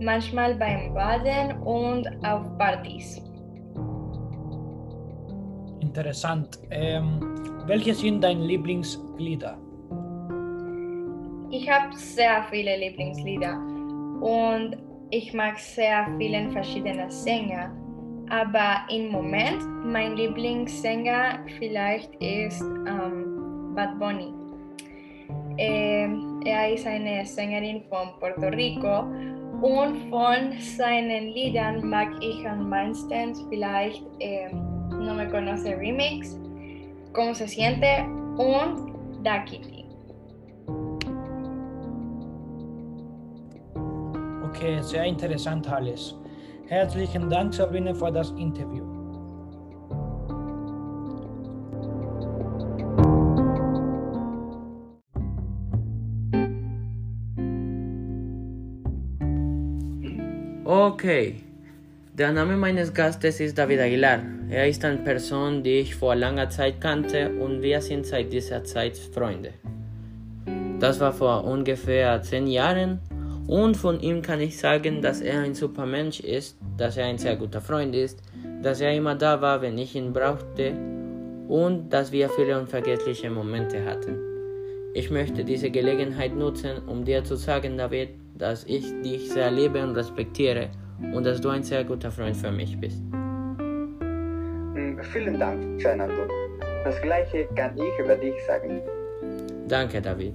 manchmal 0.00 0.56
beim 0.56 0.92
Baden 0.92 1.62
und 1.62 2.08
auf 2.26 2.42
Partys. 2.58 3.22
Interessant. 5.78 6.58
Ähm, 6.72 7.20
welche 7.66 7.94
sind 7.94 8.20
deine 8.24 8.44
Lieblingslieder? 8.44 9.56
Ich 11.50 11.70
habe 11.70 11.94
sehr 11.94 12.44
viele 12.50 12.76
Lieblingslieder 12.76 13.54
und 14.20 14.76
ich 15.10 15.32
mag 15.32 15.56
sehr 15.56 16.04
viele 16.18 16.50
verschiedene 16.50 17.08
Sänger. 17.12 17.70
Aber 18.28 18.80
im 18.90 19.12
Moment 19.12 19.62
mein 19.84 20.16
Lieblingssänger 20.16 21.46
vielleicht 21.60 22.12
ist 22.16 22.60
ähm, 22.60 23.72
Bad 23.76 23.96
Bunny. 24.00 24.37
Er 25.58 26.72
ist 26.72 26.86
eine 26.86 27.26
Sängerin 27.26 27.82
von 27.88 28.10
Puerto 28.20 28.46
Rico 28.48 29.00
und 29.60 30.08
von 30.08 30.52
seinen 30.60 31.32
Liedern 31.34 31.88
mag 31.88 32.08
ich 32.22 32.48
am 32.48 32.68
meisten 32.68 33.34
vielleicht 33.48 34.04
ähm, 34.20 34.88
No 34.90 35.14
me 35.14 35.28
conoce 35.28 35.76
Remix, 35.76 36.38
Cómo 37.12 37.34
se 37.34 37.48
siente 37.48 38.04
und 38.36 39.24
Da 39.24 39.40
Kitty. 39.40 39.84
Okay, 44.44 44.80
sehr 44.80 45.04
interessant 45.04 45.68
alles. 45.70 46.16
Herzlichen 46.66 47.28
Dank, 47.30 47.54
Sabrine, 47.54 47.94
für 47.94 48.12
das 48.12 48.30
Interview. 48.32 48.97
Okay. 60.98 61.36
Der 62.12 62.32
Name 62.32 62.56
meines 62.56 62.92
Gastes 62.92 63.38
ist 63.38 63.56
David 63.56 63.78
Aguilar. 63.78 64.18
Er 64.50 64.66
ist 64.66 64.84
eine 64.84 64.98
Person, 64.98 65.62
die 65.62 65.78
ich 65.78 65.94
vor 65.94 66.16
langer 66.16 66.50
Zeit 66.50 66.80
kannte 66.80 67.30
und 67.38 67.62
wir 67.62 67.80
sind 67.80 68.04
seit 68.04 68.32
dieser 68.32 68.64
Zeit 68.64 68.98
Freunde. 68.98 69.52
Das 70.80 70.98
war 70.98 71.12
vor 71.12 71.44
ungefähr 71.44 72.20
zehn 72.22 72.48
Jahren 72.48 72.98
und 73.46 73.76
von 73.76 74.00
ihm 74.00 74.22
kann 74.22 74.40
ich 74.40 74.58
sagen, 74.58 75.00
dass 75.00 75.20
er 75.20 75.38
ein 75.42 75.54
super 75.54 75.86
Mensch 75.86 76.18
ist, 76.18 76.58
dass 76.76 76.96
er 76.96 77.06
ein 77.06 77.18
sehr 77.18 77.36
guter 77.36 77.60
Freund 77.60 77.94
ist, 77.94 78.18
dass 78.60 78.80
er 78.80 78.92
immer 78.92 79.14
da 79.14 79.40
war, 79.40 79.62
wenn 79.62 79.78
ich 79.78 79.94
ihn 79.94 80.12
brauchte 80.12 80.72
und 81.46 81.90
dass 81.90 82.10
wir 82.10 82.28
viele 82.28 82.58
unvergessliche 82.58 83.30
Momente 83.30 83.84
hatten. 83.84 84.18
Ich 84.94 85.12
möchte 85.12 85.44
diese 85.44 85.70
Gelegenheit 85.70 86.34
nutzen, 86.34 86.82
um 86.88 87.04
dir 87.04 87.22
zu 87.22 87.36
sagen, 87.36 87.76
David, 87.76 88.08
dass 88.36 88.64
ich 88.64 88.84
dich 89.02 89.30
sehr 89.30 89.52
liebe 89.52 89.80
und 89.80 89.94
respektiere 89.94 90.70
und 91.00 91.24
dass 91.24 91.40
du 91.40 91.48
ein 91.48 91.62
sehr 91.62 91.84
guter 91.84 92.10
Freund 92.10 92.36
für 92.36 92.50
mich 92.50 92.78
bist. 92.78 93.02
Mm, 94.74 94.98
Vielen 95.12 95.38
Dank, 95.38 95.80
Fernando. 95.80 96.26
Das 96.84 97.00
gleiche 97.02 97.46
kann 97.54 97.76
ich 97.76 97.98
über 98.04 98.16
dich 98.16 98.34
sagen. 98.46 98.80
Danke, 99.68 100.00
David. 100.00 100.34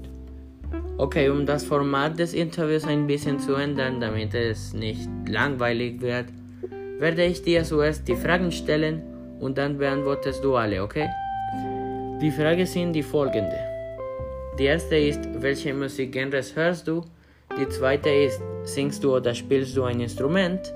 Okay, 0.97 1.29
um 1.29 1.45
das 1.45 1.63
Format 1.63 2.19
des 2.19 2.33
Interviews 2.33 2.85
ein 2.85 3.07
bisschen 3.07 3.39
zu 3.39 3.55
ändern, 3.55 3.99
damit 3.99 4.33
es 4.35 4.73
nicht 4.73 5.09
langweilig 5.27 6.01
wird, 6.01 6.27
werde 6.99 7.23
ich 7.25 7.41
dir 7.41 7.63
zuerst 7.63 8.07
die 8.07 8.15
Fragen 8.15 8.51
stellen 8.51 9.01
und 9.39 9.57
dann 9.57 9.77
beantwortest 9.77 10.43
du 10.43 10.55
alle, 10.55 10.83
okay? 10.83 11.09
Die 12.21 12.31
Fragen 12.31 12.65
sind 12.65 12.93
die 12.93 13.03
folgende. 13.03 13.57
Die 14.59 14.65
erste 14.65 14.95
ist, 14.95 15.19
welche 15.41 15.73
Musikgenres 15.73 16.55
hörst 16.55 16.87
du? 16.87 17.03
Die 17.59 17.67
zweite 17.69 18.09
ist, 18.09 18.41
singst 18.63 19.03
du 19.03 19.15
oder 19.15 19.33
spielst 19.33 19.77
du 19.77 19.83
ein 19.83 19.99
Instrument? 19.99 20.73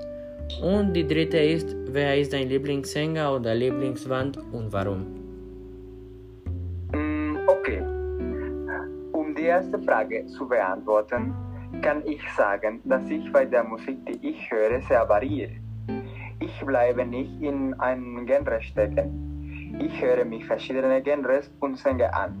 Und 0.62 0.92
die 0.94 1.06
dritte 1.06 1.38
ist, 1.38 1.74
wer 1.88 2.16
ist 2.18 2.32
dein 2.32 2.48
Lieblingssänger 2.48 3.34
oder 3.34 3.54
Lieblingsband 3.54 4.38
und 4.52 4.72
warum? 4.72 5.06
Mm, 6.92 7.36
Okay. 7.48 7.82
Um 9.12 9.34
die 9.34 9.44
erste 9.44 9.78
Frage 9.82 10.24
zu 10.26 10.48
beantworten, 10.48 11.34
kann 11.82 12.02
ich 12.06 12.22
sagen, 12.36 12.80
dass 12.84 13.08
ich 13.10 13.30
bei 13.32 13.44
der 13.44 13.64
Musik, 13.64 13.98
die 14.06 14.18
ich 14.28 14.50
höre, 14.50 14.80
sehr 14.82 15.06
variiere. 15.08 15.52
Ich 16.40 16.64
bleibe 16.64 17.04
nicht 17.04 17.42
in 17.42 17.74
einem 17.80 18.24
Genre 18.24 18.62
stecken. 18.62 19.76
Ich 19.80 20.00
höre 20.00 20.24
mich 20.24 20.44
verschiedene 20.46 21.02
Genres 21.02 21.50
und 21.60 21.76
singe 21.76 22.08
an. 22.14 22.32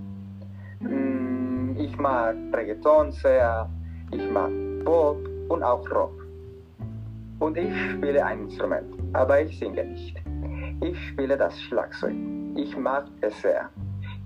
Mm, 0.80 1.76
Ich 1.78 1.96
mag 1.98 2.34
Reggaeton 2.52 3.12
sehr, 3.12 3.68
ich 4.10 4.30
mag 4.30 4.50
Pop 4.84 5.18
und 5.48 5.62
auch 5.62 5.88
Rock. 5.90 6.26
Und 7.40 7.56
ich 7.56 7.74
spiele 7.90 8.24
ein 8.24 8.40
Instrument, 8.40 8.86
aber 9.12 9.40
ich 9.42 9.58
singe 9.58 9.84
nicht. 9.84 10.16
Ich 10.80 10.98
spiele 11.08 11.36
das 11.36 11.58
Schlagzeug. 11.60 12.14
Ich 12.56 12.76
mag 12.76 13.06
es 13.20 13.40
sehr. 13.42 13.68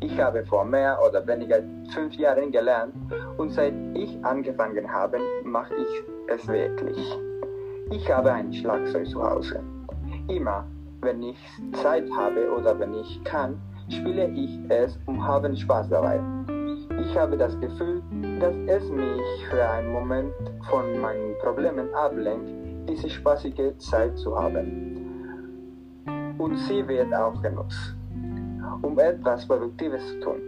Ich 0.01 0.19
habe 0.21 0.45
vor 0.47 0.65
mehr 0.65 0.99
oder 1.07 1.25
weniger 1.27 1.61
fünf 1.95 2.15
Jahren 2.15 2.51
gelernt 2.51 2.95
und 3.37 3.51
seit 3.51 3.75
ich 3.95 4.19
angefangen 4.25 4.91
habe, 4.91 5.19
mache 5.45 5.75
ich 5.75 6.03
es 6.29 6.49
wirklich. 6.49 7.19
Ich 7.91 8.11
habe 8.11 8.33
ein 8.33 8.53
Schlagzeug 8.53 9.07
zu 9.07 9.23
Hause. 9.23 9.61
Immer, 10.29 10.65
wenn 11.03 11.23
ich 11.23 11.39
Zeit 11.83 12.05
habe 12.17 12.51
oder 12.51 12.79
wenn 12.79 12.95
ich 12.95 13.23
kann, 13.25 13.61
spiele 13.89 14.29
ich 14.31 14.59
es 14.71 14.99
und 15.07 15.23
habe 15.23 15.55
Spaß 15.55 15.89
dabei. 15.91 16.21
Ich 17.01 17.17
habe 17.17 17.37
das 17.37 17.59
Gefühl, 17.61 18.03
dass 18.41 18.55
es 18.67 18.89
mich 18.91 19.47
für 19.51 19.69
einen 19.69 19.93
Moment 19.93 20.33
von 20.69 21.01
meinen 21.01 21.35
Problemen 21.41 21.93
ablenkt, 21.95 22.51
diese 22.89 23.09
spaßige 23.09 23.77
Zeit 23.79 24.17
zu 24.19 24.37
haben. 24.37 24.93
Und 26.39 26.57
sie 26.57 26.87
wird 26.89 27.15
auch 27.15 27.41
genutzt, 27.43 27.95
um 28.83 28.99
etwas 28.99 29.47
Produktives 29.47 30.03
zu 30.09 30.21
tun. 30.21 30.41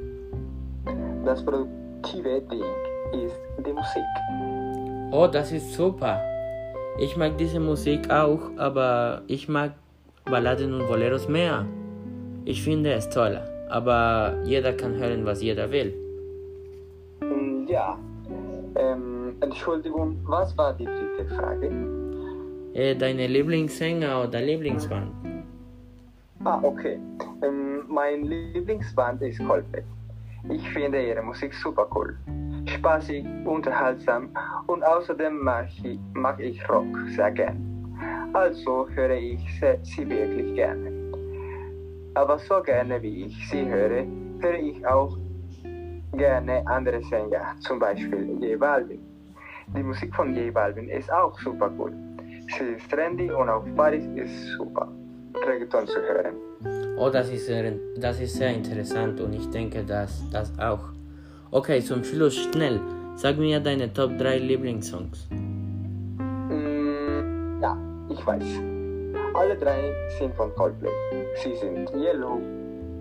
Das 1.25 1.45
produktive 1.45 2.41
Ding 2.43 2.65
ist 3.13 3.37
die 3.65 3.73
Musik. 3.73 4.03
Oh, 5.13 5.27
das 5.27 5.53
ist 5.53 5.73
super. 5.75 6.21
Ich 6.99 7.17
mag 7.17 7.37
diese 7.39 7.61
Musik 7.61 8.11
auch, 8.11 8.41
aber 8.57 9.23
ich 9.27 9.49
mag 9.49 9.73
Balladen 10.25 10.75
und 10.75 10.87
Boleros 10.87 11.29
mehr. 11.29 11.67
Ich 12.45 12.63
finde 12.63 12.93
es 12.93 13.09
toll, 13.09 13.41
aber 13.69 14.35
jeder 14.45 14.73
kann 14.73 14.95
hören, 14.97 15.25
was 15.25 15.43
jeder 15.43 15.71
will. 15.71 16.04
Ja, 17.75 17.99
ähm, 18.77 19.35
Entschuldigung, 19.41 20.17
was 20.27 20.57
war 20.57 20.73
die 20.75 20.85
dritte 20.85 21.27
Frage? 21.35 21.73
Äh, 22.73 22.95
deine 22.95 23.27
Lieblingssänger 23.27 24.23
oder 24.23 24.41
Lieblingsband? 24.41 25.11
Ah, 26.45 26.61
okay. 26.63 27.01
Ähm, 27.43 27.83
mein 27.89 28.23
Lieblingsband 28.27 29.23
ist 29.23 29.45
Coldplay. 29.45 29.83
Ich 30.51 30.69
finde 30.71 31.05
ihre 31.05 31.21
Musik 31.23 31.53
super 31.53 31.89
cool. 31.97 32.17
Spaßig, 32.67 33.27
unterhaltsam 33.45 34.29
und 34.69 34.85
außerdem 34.85 35.37
mag 35.43 35.67
ich, 35.83 35.99
mag 36.13 36.39
ich 36.39 36.57
Rock 36.69 36.87
sehr 37.17 37.33
gern. 37.33 37.59
Also 38.35 38.87
höre 38.91 39.17
ich 39.17 39.41
se- 39.59 39.79
sie 39.83 40.09
wirklich 40.09 40.55
gerne. 40.55 40.93
Aber 42.15 42.39
so 42.39 42.63
gerne 42.63 43.03
wie 43.03 43.25
ich 43.25 43.49
sie 43.49 43.67
höre, 43.67 44.07
höre 44.39 44.59
ich 44.61 44.87
auch 44.87 45.17
gerne 46.17 46.67
andere 46.67 47.03
Sänger, 47.03 47.55
zum 47.61 47.79
Beispiel 47.79 48.39
J 48.41 48.59
Balvin. 48.59 49.01
Die 49.77 49.83
Musik 49.83 50.15
von 50.15 50.35
J 50.35 50.53
Balvin 50.53 50.89
ist 50.89 51.11
auch 51.13 51.39
super 51.41 51.71
cool. 51.79 51.93
Sie 52.59 52.75
ist 52.77 52.91
trendy 52.91 53.31
und 53.31 53.49
auf 53.49 53.65
Paris 53.77 54.05
ist 54.15 54.49
super, 54.57 54.89
Reggaeton 55.47 55.87
zu 55.87 56.01
hören. 56.01 56.35
Oh, 56.97 57.11
das 57.11 57.31
ist, 57.31 57.47
sehr, 57.47 57.73
das 57.97 58.21
ist 58.21 58.35
sehr 58.35 58.55
interessant 58.55 59.21
und 59.21 59.33
ich 59.33 59.51
denke, 59.51 59.83
dass 59.83 60.23
das 60.31 60.53
auch. 60.59 60.93
Okay, 61.51 61.81
zum 61.81 62.05
Schluss 62.05 62.37
schnell. 62.37 62.81
Sag 63.17 63.39
mir 63.39 63.61
deine 63.61 63.93
Top 63.93 64.17
3 64.19 64.39
Lieblingssongs. 64.39 65.29
Mm, 66.51 67.61
ja, 67.63 67.77
ich 68.09 68.27
weiß. 68.27 68.45
Alle 69.35 69.57
drei 69.57 69.93
sind 70.19 70.35
von 70.35 70.55
Coldplay. 70.55 70.91
Sie 71.43 71.57
sind 71.57 71.91
Yellow, 71.95 72.41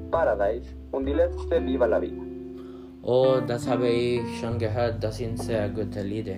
Paradise 0.10 0.70
und 0.92 1.06
die 1.06 1.14
letzte 1.14 1.64
Viva 1.64 1.86
la 1.86 2.02
Vida. 2.02 2.23
Oh, 3.04 3.42
das 3.46 3.68
habe 3.68 3.90
ich 3.90 4.22
schon 4.40 4.58
gehört. 4.58 5.04
Das 5.04 5.18
sind 5.18 5.38
sehr 5.38 5.68
gute 5.68 6.02
Lieder. 6.02 6.38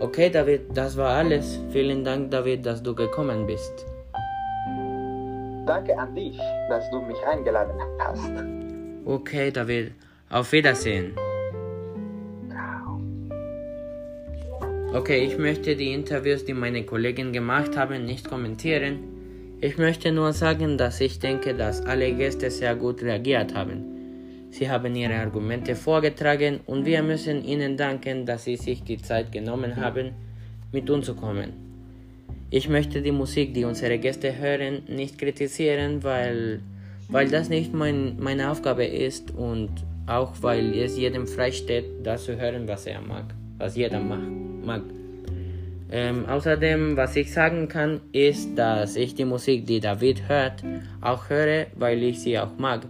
Okay, 0.00 0.30
David, 0.30 0.62
das 0.74 0.96
war 0.96 1.10
alles. 1.10 1.60
Vielen 1.70 2.02
Dank, 2.02 2.30
David, 2.30 2.64
dass 2.64 2.82
du 2.82 2.94
gekommen 2.94 3.46
bist. 3.46 3.84
danke 5.66 5.98
an 5.98 6.14
dich, 6.14 6.38
dass 6.68 6.88
du 6.90 7.00
mich 7.02 7.18
eingeladen 7.26 7.78
hast. 7.98 8.32
Okay, 9.04 9.50
David. 9.50 9.92
Auf 10.30 10.52
Wiedersehen. 10.52 11.12
Okay, 14.94 15.24
ich 15.24 15.36
möchte 15.36 15.76
die 15.76 15.92
Interviews, 15.92 16.44
die 16.44 16.54
meine 16.54 16.84
Kollegen 16.84 17.32
gemacht 17.32 17.76
haben, 17.76 18.06
nicht 18.06 18.28
kommentieren. 18.28 18.98
Ich 19.60 19.76
möchte 19.76 20.10
nur 20.10 20.32
sagen, 20.32 20.78
dass 20.78 21.00
ich 21.00 21.18
denke, 21.18 21.52
dass 21.54 21.84
alle 21.84 22.12
Gäste 22.12 22.50
sehr 22.50 22.74
gut 22.76 23.02
reagiert 23.02 23.54
haben. 23.54 23.95
Sie 24.50 24.70
haben 24.70 24.94
ihre 24.94 25.16
Argumente 25.16 25.74
vorgetragen 25.74 26.60
und 26.66 26.86
wir 26.86 27.02
müssen 27.02 27.44
ihnen 27.44 27.76
danken, 27.76 28.24
dass 28.24 28.44
sie 28.44 28.56
sich 28.56 28.82
die 28.82 28.98
Zeit 28.98 29.32
genommen 29.32 29.76
haben, 29.76 30.12
mit 30.72 30.88
uns 30.88 31.06
zu 31.06 31.14
kommen. 31.14 31.52
Ich 32.50 32.68
möchte 32.68 33.02
die 33.02 33.12
Musik, 33.12 33.54
die 33.54 33.64
unsere 33.64 33.98
Gäste 33.98 34.38
hören, 34.38 34.82
nicht 34.88 35.18
kritisieren, 35.18 36.02
weil, 36.04 36.60
weil 37.08 37.28
das 37.28 37.48
nicht 37.48 37.74
mein, 37.74 38.18
meine 38.20 38.50
Aufgabe 38.50 38.84
ist 38.84 39.32
und 39.32 39.70
auch 40.06 40.32
weil 40.40 40.72
es 40.78 40.96
jedem 40.96 41.26
frei 41.26 41.50
steht, 41.50 41.84
das 42.04 42.24
zu 42.24 42.38
hören, 42.38 42.68
was 42.68 42.86
er 42.86 43.00
mag, 43.00 43.24
was 43.58 43.76
jeder 43.76 44.00
mag. 44.00 44.82
Ähm, 45.90 46.26
außerdem, 46.26 46.96
was 46.96 47.14
ich 47.14 47.32
sagen 47.32 47.68
kann, 47.68 48.00
ist, 48.12 48.56
dass 48.56 48.96
ich 48.96 49.14
die 49.14 49.24
Musik, 49.24 49.66
die 49.66 49.80
David 49.80 50.28
hört, 50.28 50.64
auch 51.00 51.28
höre, 51.28 51.66
weil 51.76 52.02
ich 52.02 52.20
sie 52.20 52.38
auch 52.38 52.58
mag. 52.58 52.86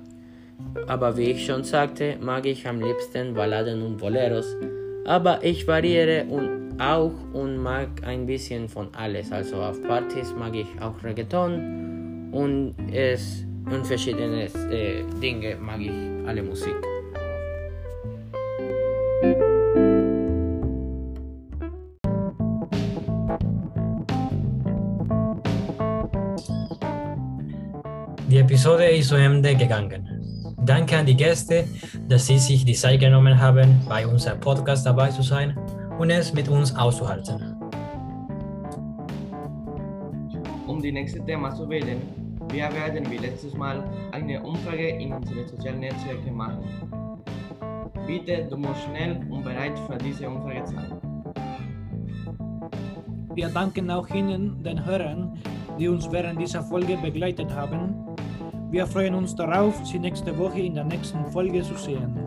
Aber 0.86 1.16
wie 1.16 1.30
ich 1.32 1.46
schon 1.46 1.64
sagte, 1.64 2.16
mag 2.20 2.46
ich 2.46 2.66
am 2.66 2.80
liebsten 2.80 3.34
Balladen 3.34 3.82
und 3.82 3.98
Boleros. 3.98 4.56
Aber 5.04 5.42
ich 5.42 5.66
variiere 5.66 6.24
und 6.24 6.80
auch 6.80 7.12
und 7.32 7.58
mag 7.62 7.88
ein 8.04 8.26
bisschen 8.26 8.68
von 8.68 8.88
alles. 8.94 9.32
Also 9.32 9.56
auf 9.56 9.80
Partys 9.82 10.34
mag 10.38 10.54
ich 10.54 10.66
auch 10.80 11.02
Reggaeton 11.02 12.30
und 12.32 12.74
es 12.92 13.44
und 13.70 13.86
verschiedene 13.86 14.44
äh, 14.70 15.02
Dinge 15.20 15.56
mag 15.56 15.80
ich 15.80 15.90
alle 16.26 16.42
Musik. 16.42 16.76
Die 28.28 28.38
Episode 28.38 28.84
ist 28.86 29.08
zu 29.08 29.14
Ende 29.14 29.54
gegangen. 29.54 30.15
Danke 30.66 30.98
an 30.98 31.06
die 31.06 31.16
Gäste, 31.16 31.64
dass 32.08 32.26
sie 32.26 32.38
sich 32.38 32.64
die 32.64 32.74
Zeit 32.74 32.98
genommen 32.98 33.40
haben, 33.40 33.80
bei 33.88 34.04
unserem 34.04 34.40
Podcast 34.40 34.84
dabei 34.84 35.10
zu 35.10 35.22
sein 35.22 35.56
und 36.00 36.10
es 36.10 36.34
mit 36.34 36.48
uns 36.48 36.74
auszuhalten. 36.74 37.54
Um 40.66 40.82
die 40.82 40.90
nächste 40.90 41.24
Thema 41.24 41.54
zu 41.54 41.68
wählen, 41.68 42.02
wir 42.50 42.68
werden 42.72 43.08
wie 43.08 43.18
letztes 43.18 43.54
Mal 43.54 43.84
eine 44.10 44.42
Umfrage 44.42 44.88
in 44.88 45.12
unsere 45.12 45.46
sozialen 45.46 45.78
Netzwerke 45.78 46.32
machen. 46.32 46.64
Bitte, 48.04 48.48
du 48.50 48.56
musst 48.56 48.82
schnell 48.82 49.20
und 49.30 49.44
bereit 49.44 49.78
für 49.86 49.96
diese 49.98 50.28
Umfrage 50.28 50.66
sein. 50.66 50.92
Wir 53.36 53.50
danken 53.50 53.88
auch 53.88 54.08
Ihnen, 54.10 54.64
den 54.64 54.84
Hörern, 54.84 55.38
die 55.78 55.86
uns 55.86 56.10
während 56.10 56.40
dieser 56.40 56.64
Folge 56.64 56.96
begleitet 56.96 57.54
haben. 57.54 58.05
Wir 58.70 58.86
freuen 58.86 59.14
uns 59.14 59.34
darauf, 59.34 59.74
Sie 59.86 59.98
nächste 59.98 60.36
Woche 60.36 60.60
in 60.60 60.74
der 60.74 60.84
nächsten 60.84 61.24
Folge 61.26 61.62
zu 61.62 61.74
sehen. 61.74 62.18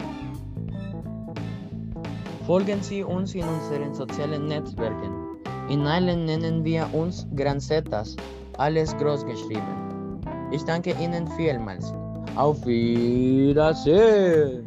Folgen 2.47 2.81
Sie 2.81 3.03
uns 3.03 3.35
in 3.35 3.43
unseren 3.43 3.93
sozialen 3.93 4.47
Netzwerken. 4.47 5.37
In 5.69 5.85
allen 5.85 6.25
nennen 6.25 6.63
wir 6.63 6.87
uns 6.93 7.27
Granzetas, 7.35 8.15
alles 8.57 8.95
groß 8.97 9.25
geschrieben. 9.25 10.21
Ich 10.51 10.63
danke 10.63 10.95
Ihnen 10.99 11.27
vielmals. 11.37 11.93
Auf 12.35 12.65
Wiedersehen! 12.65 14.63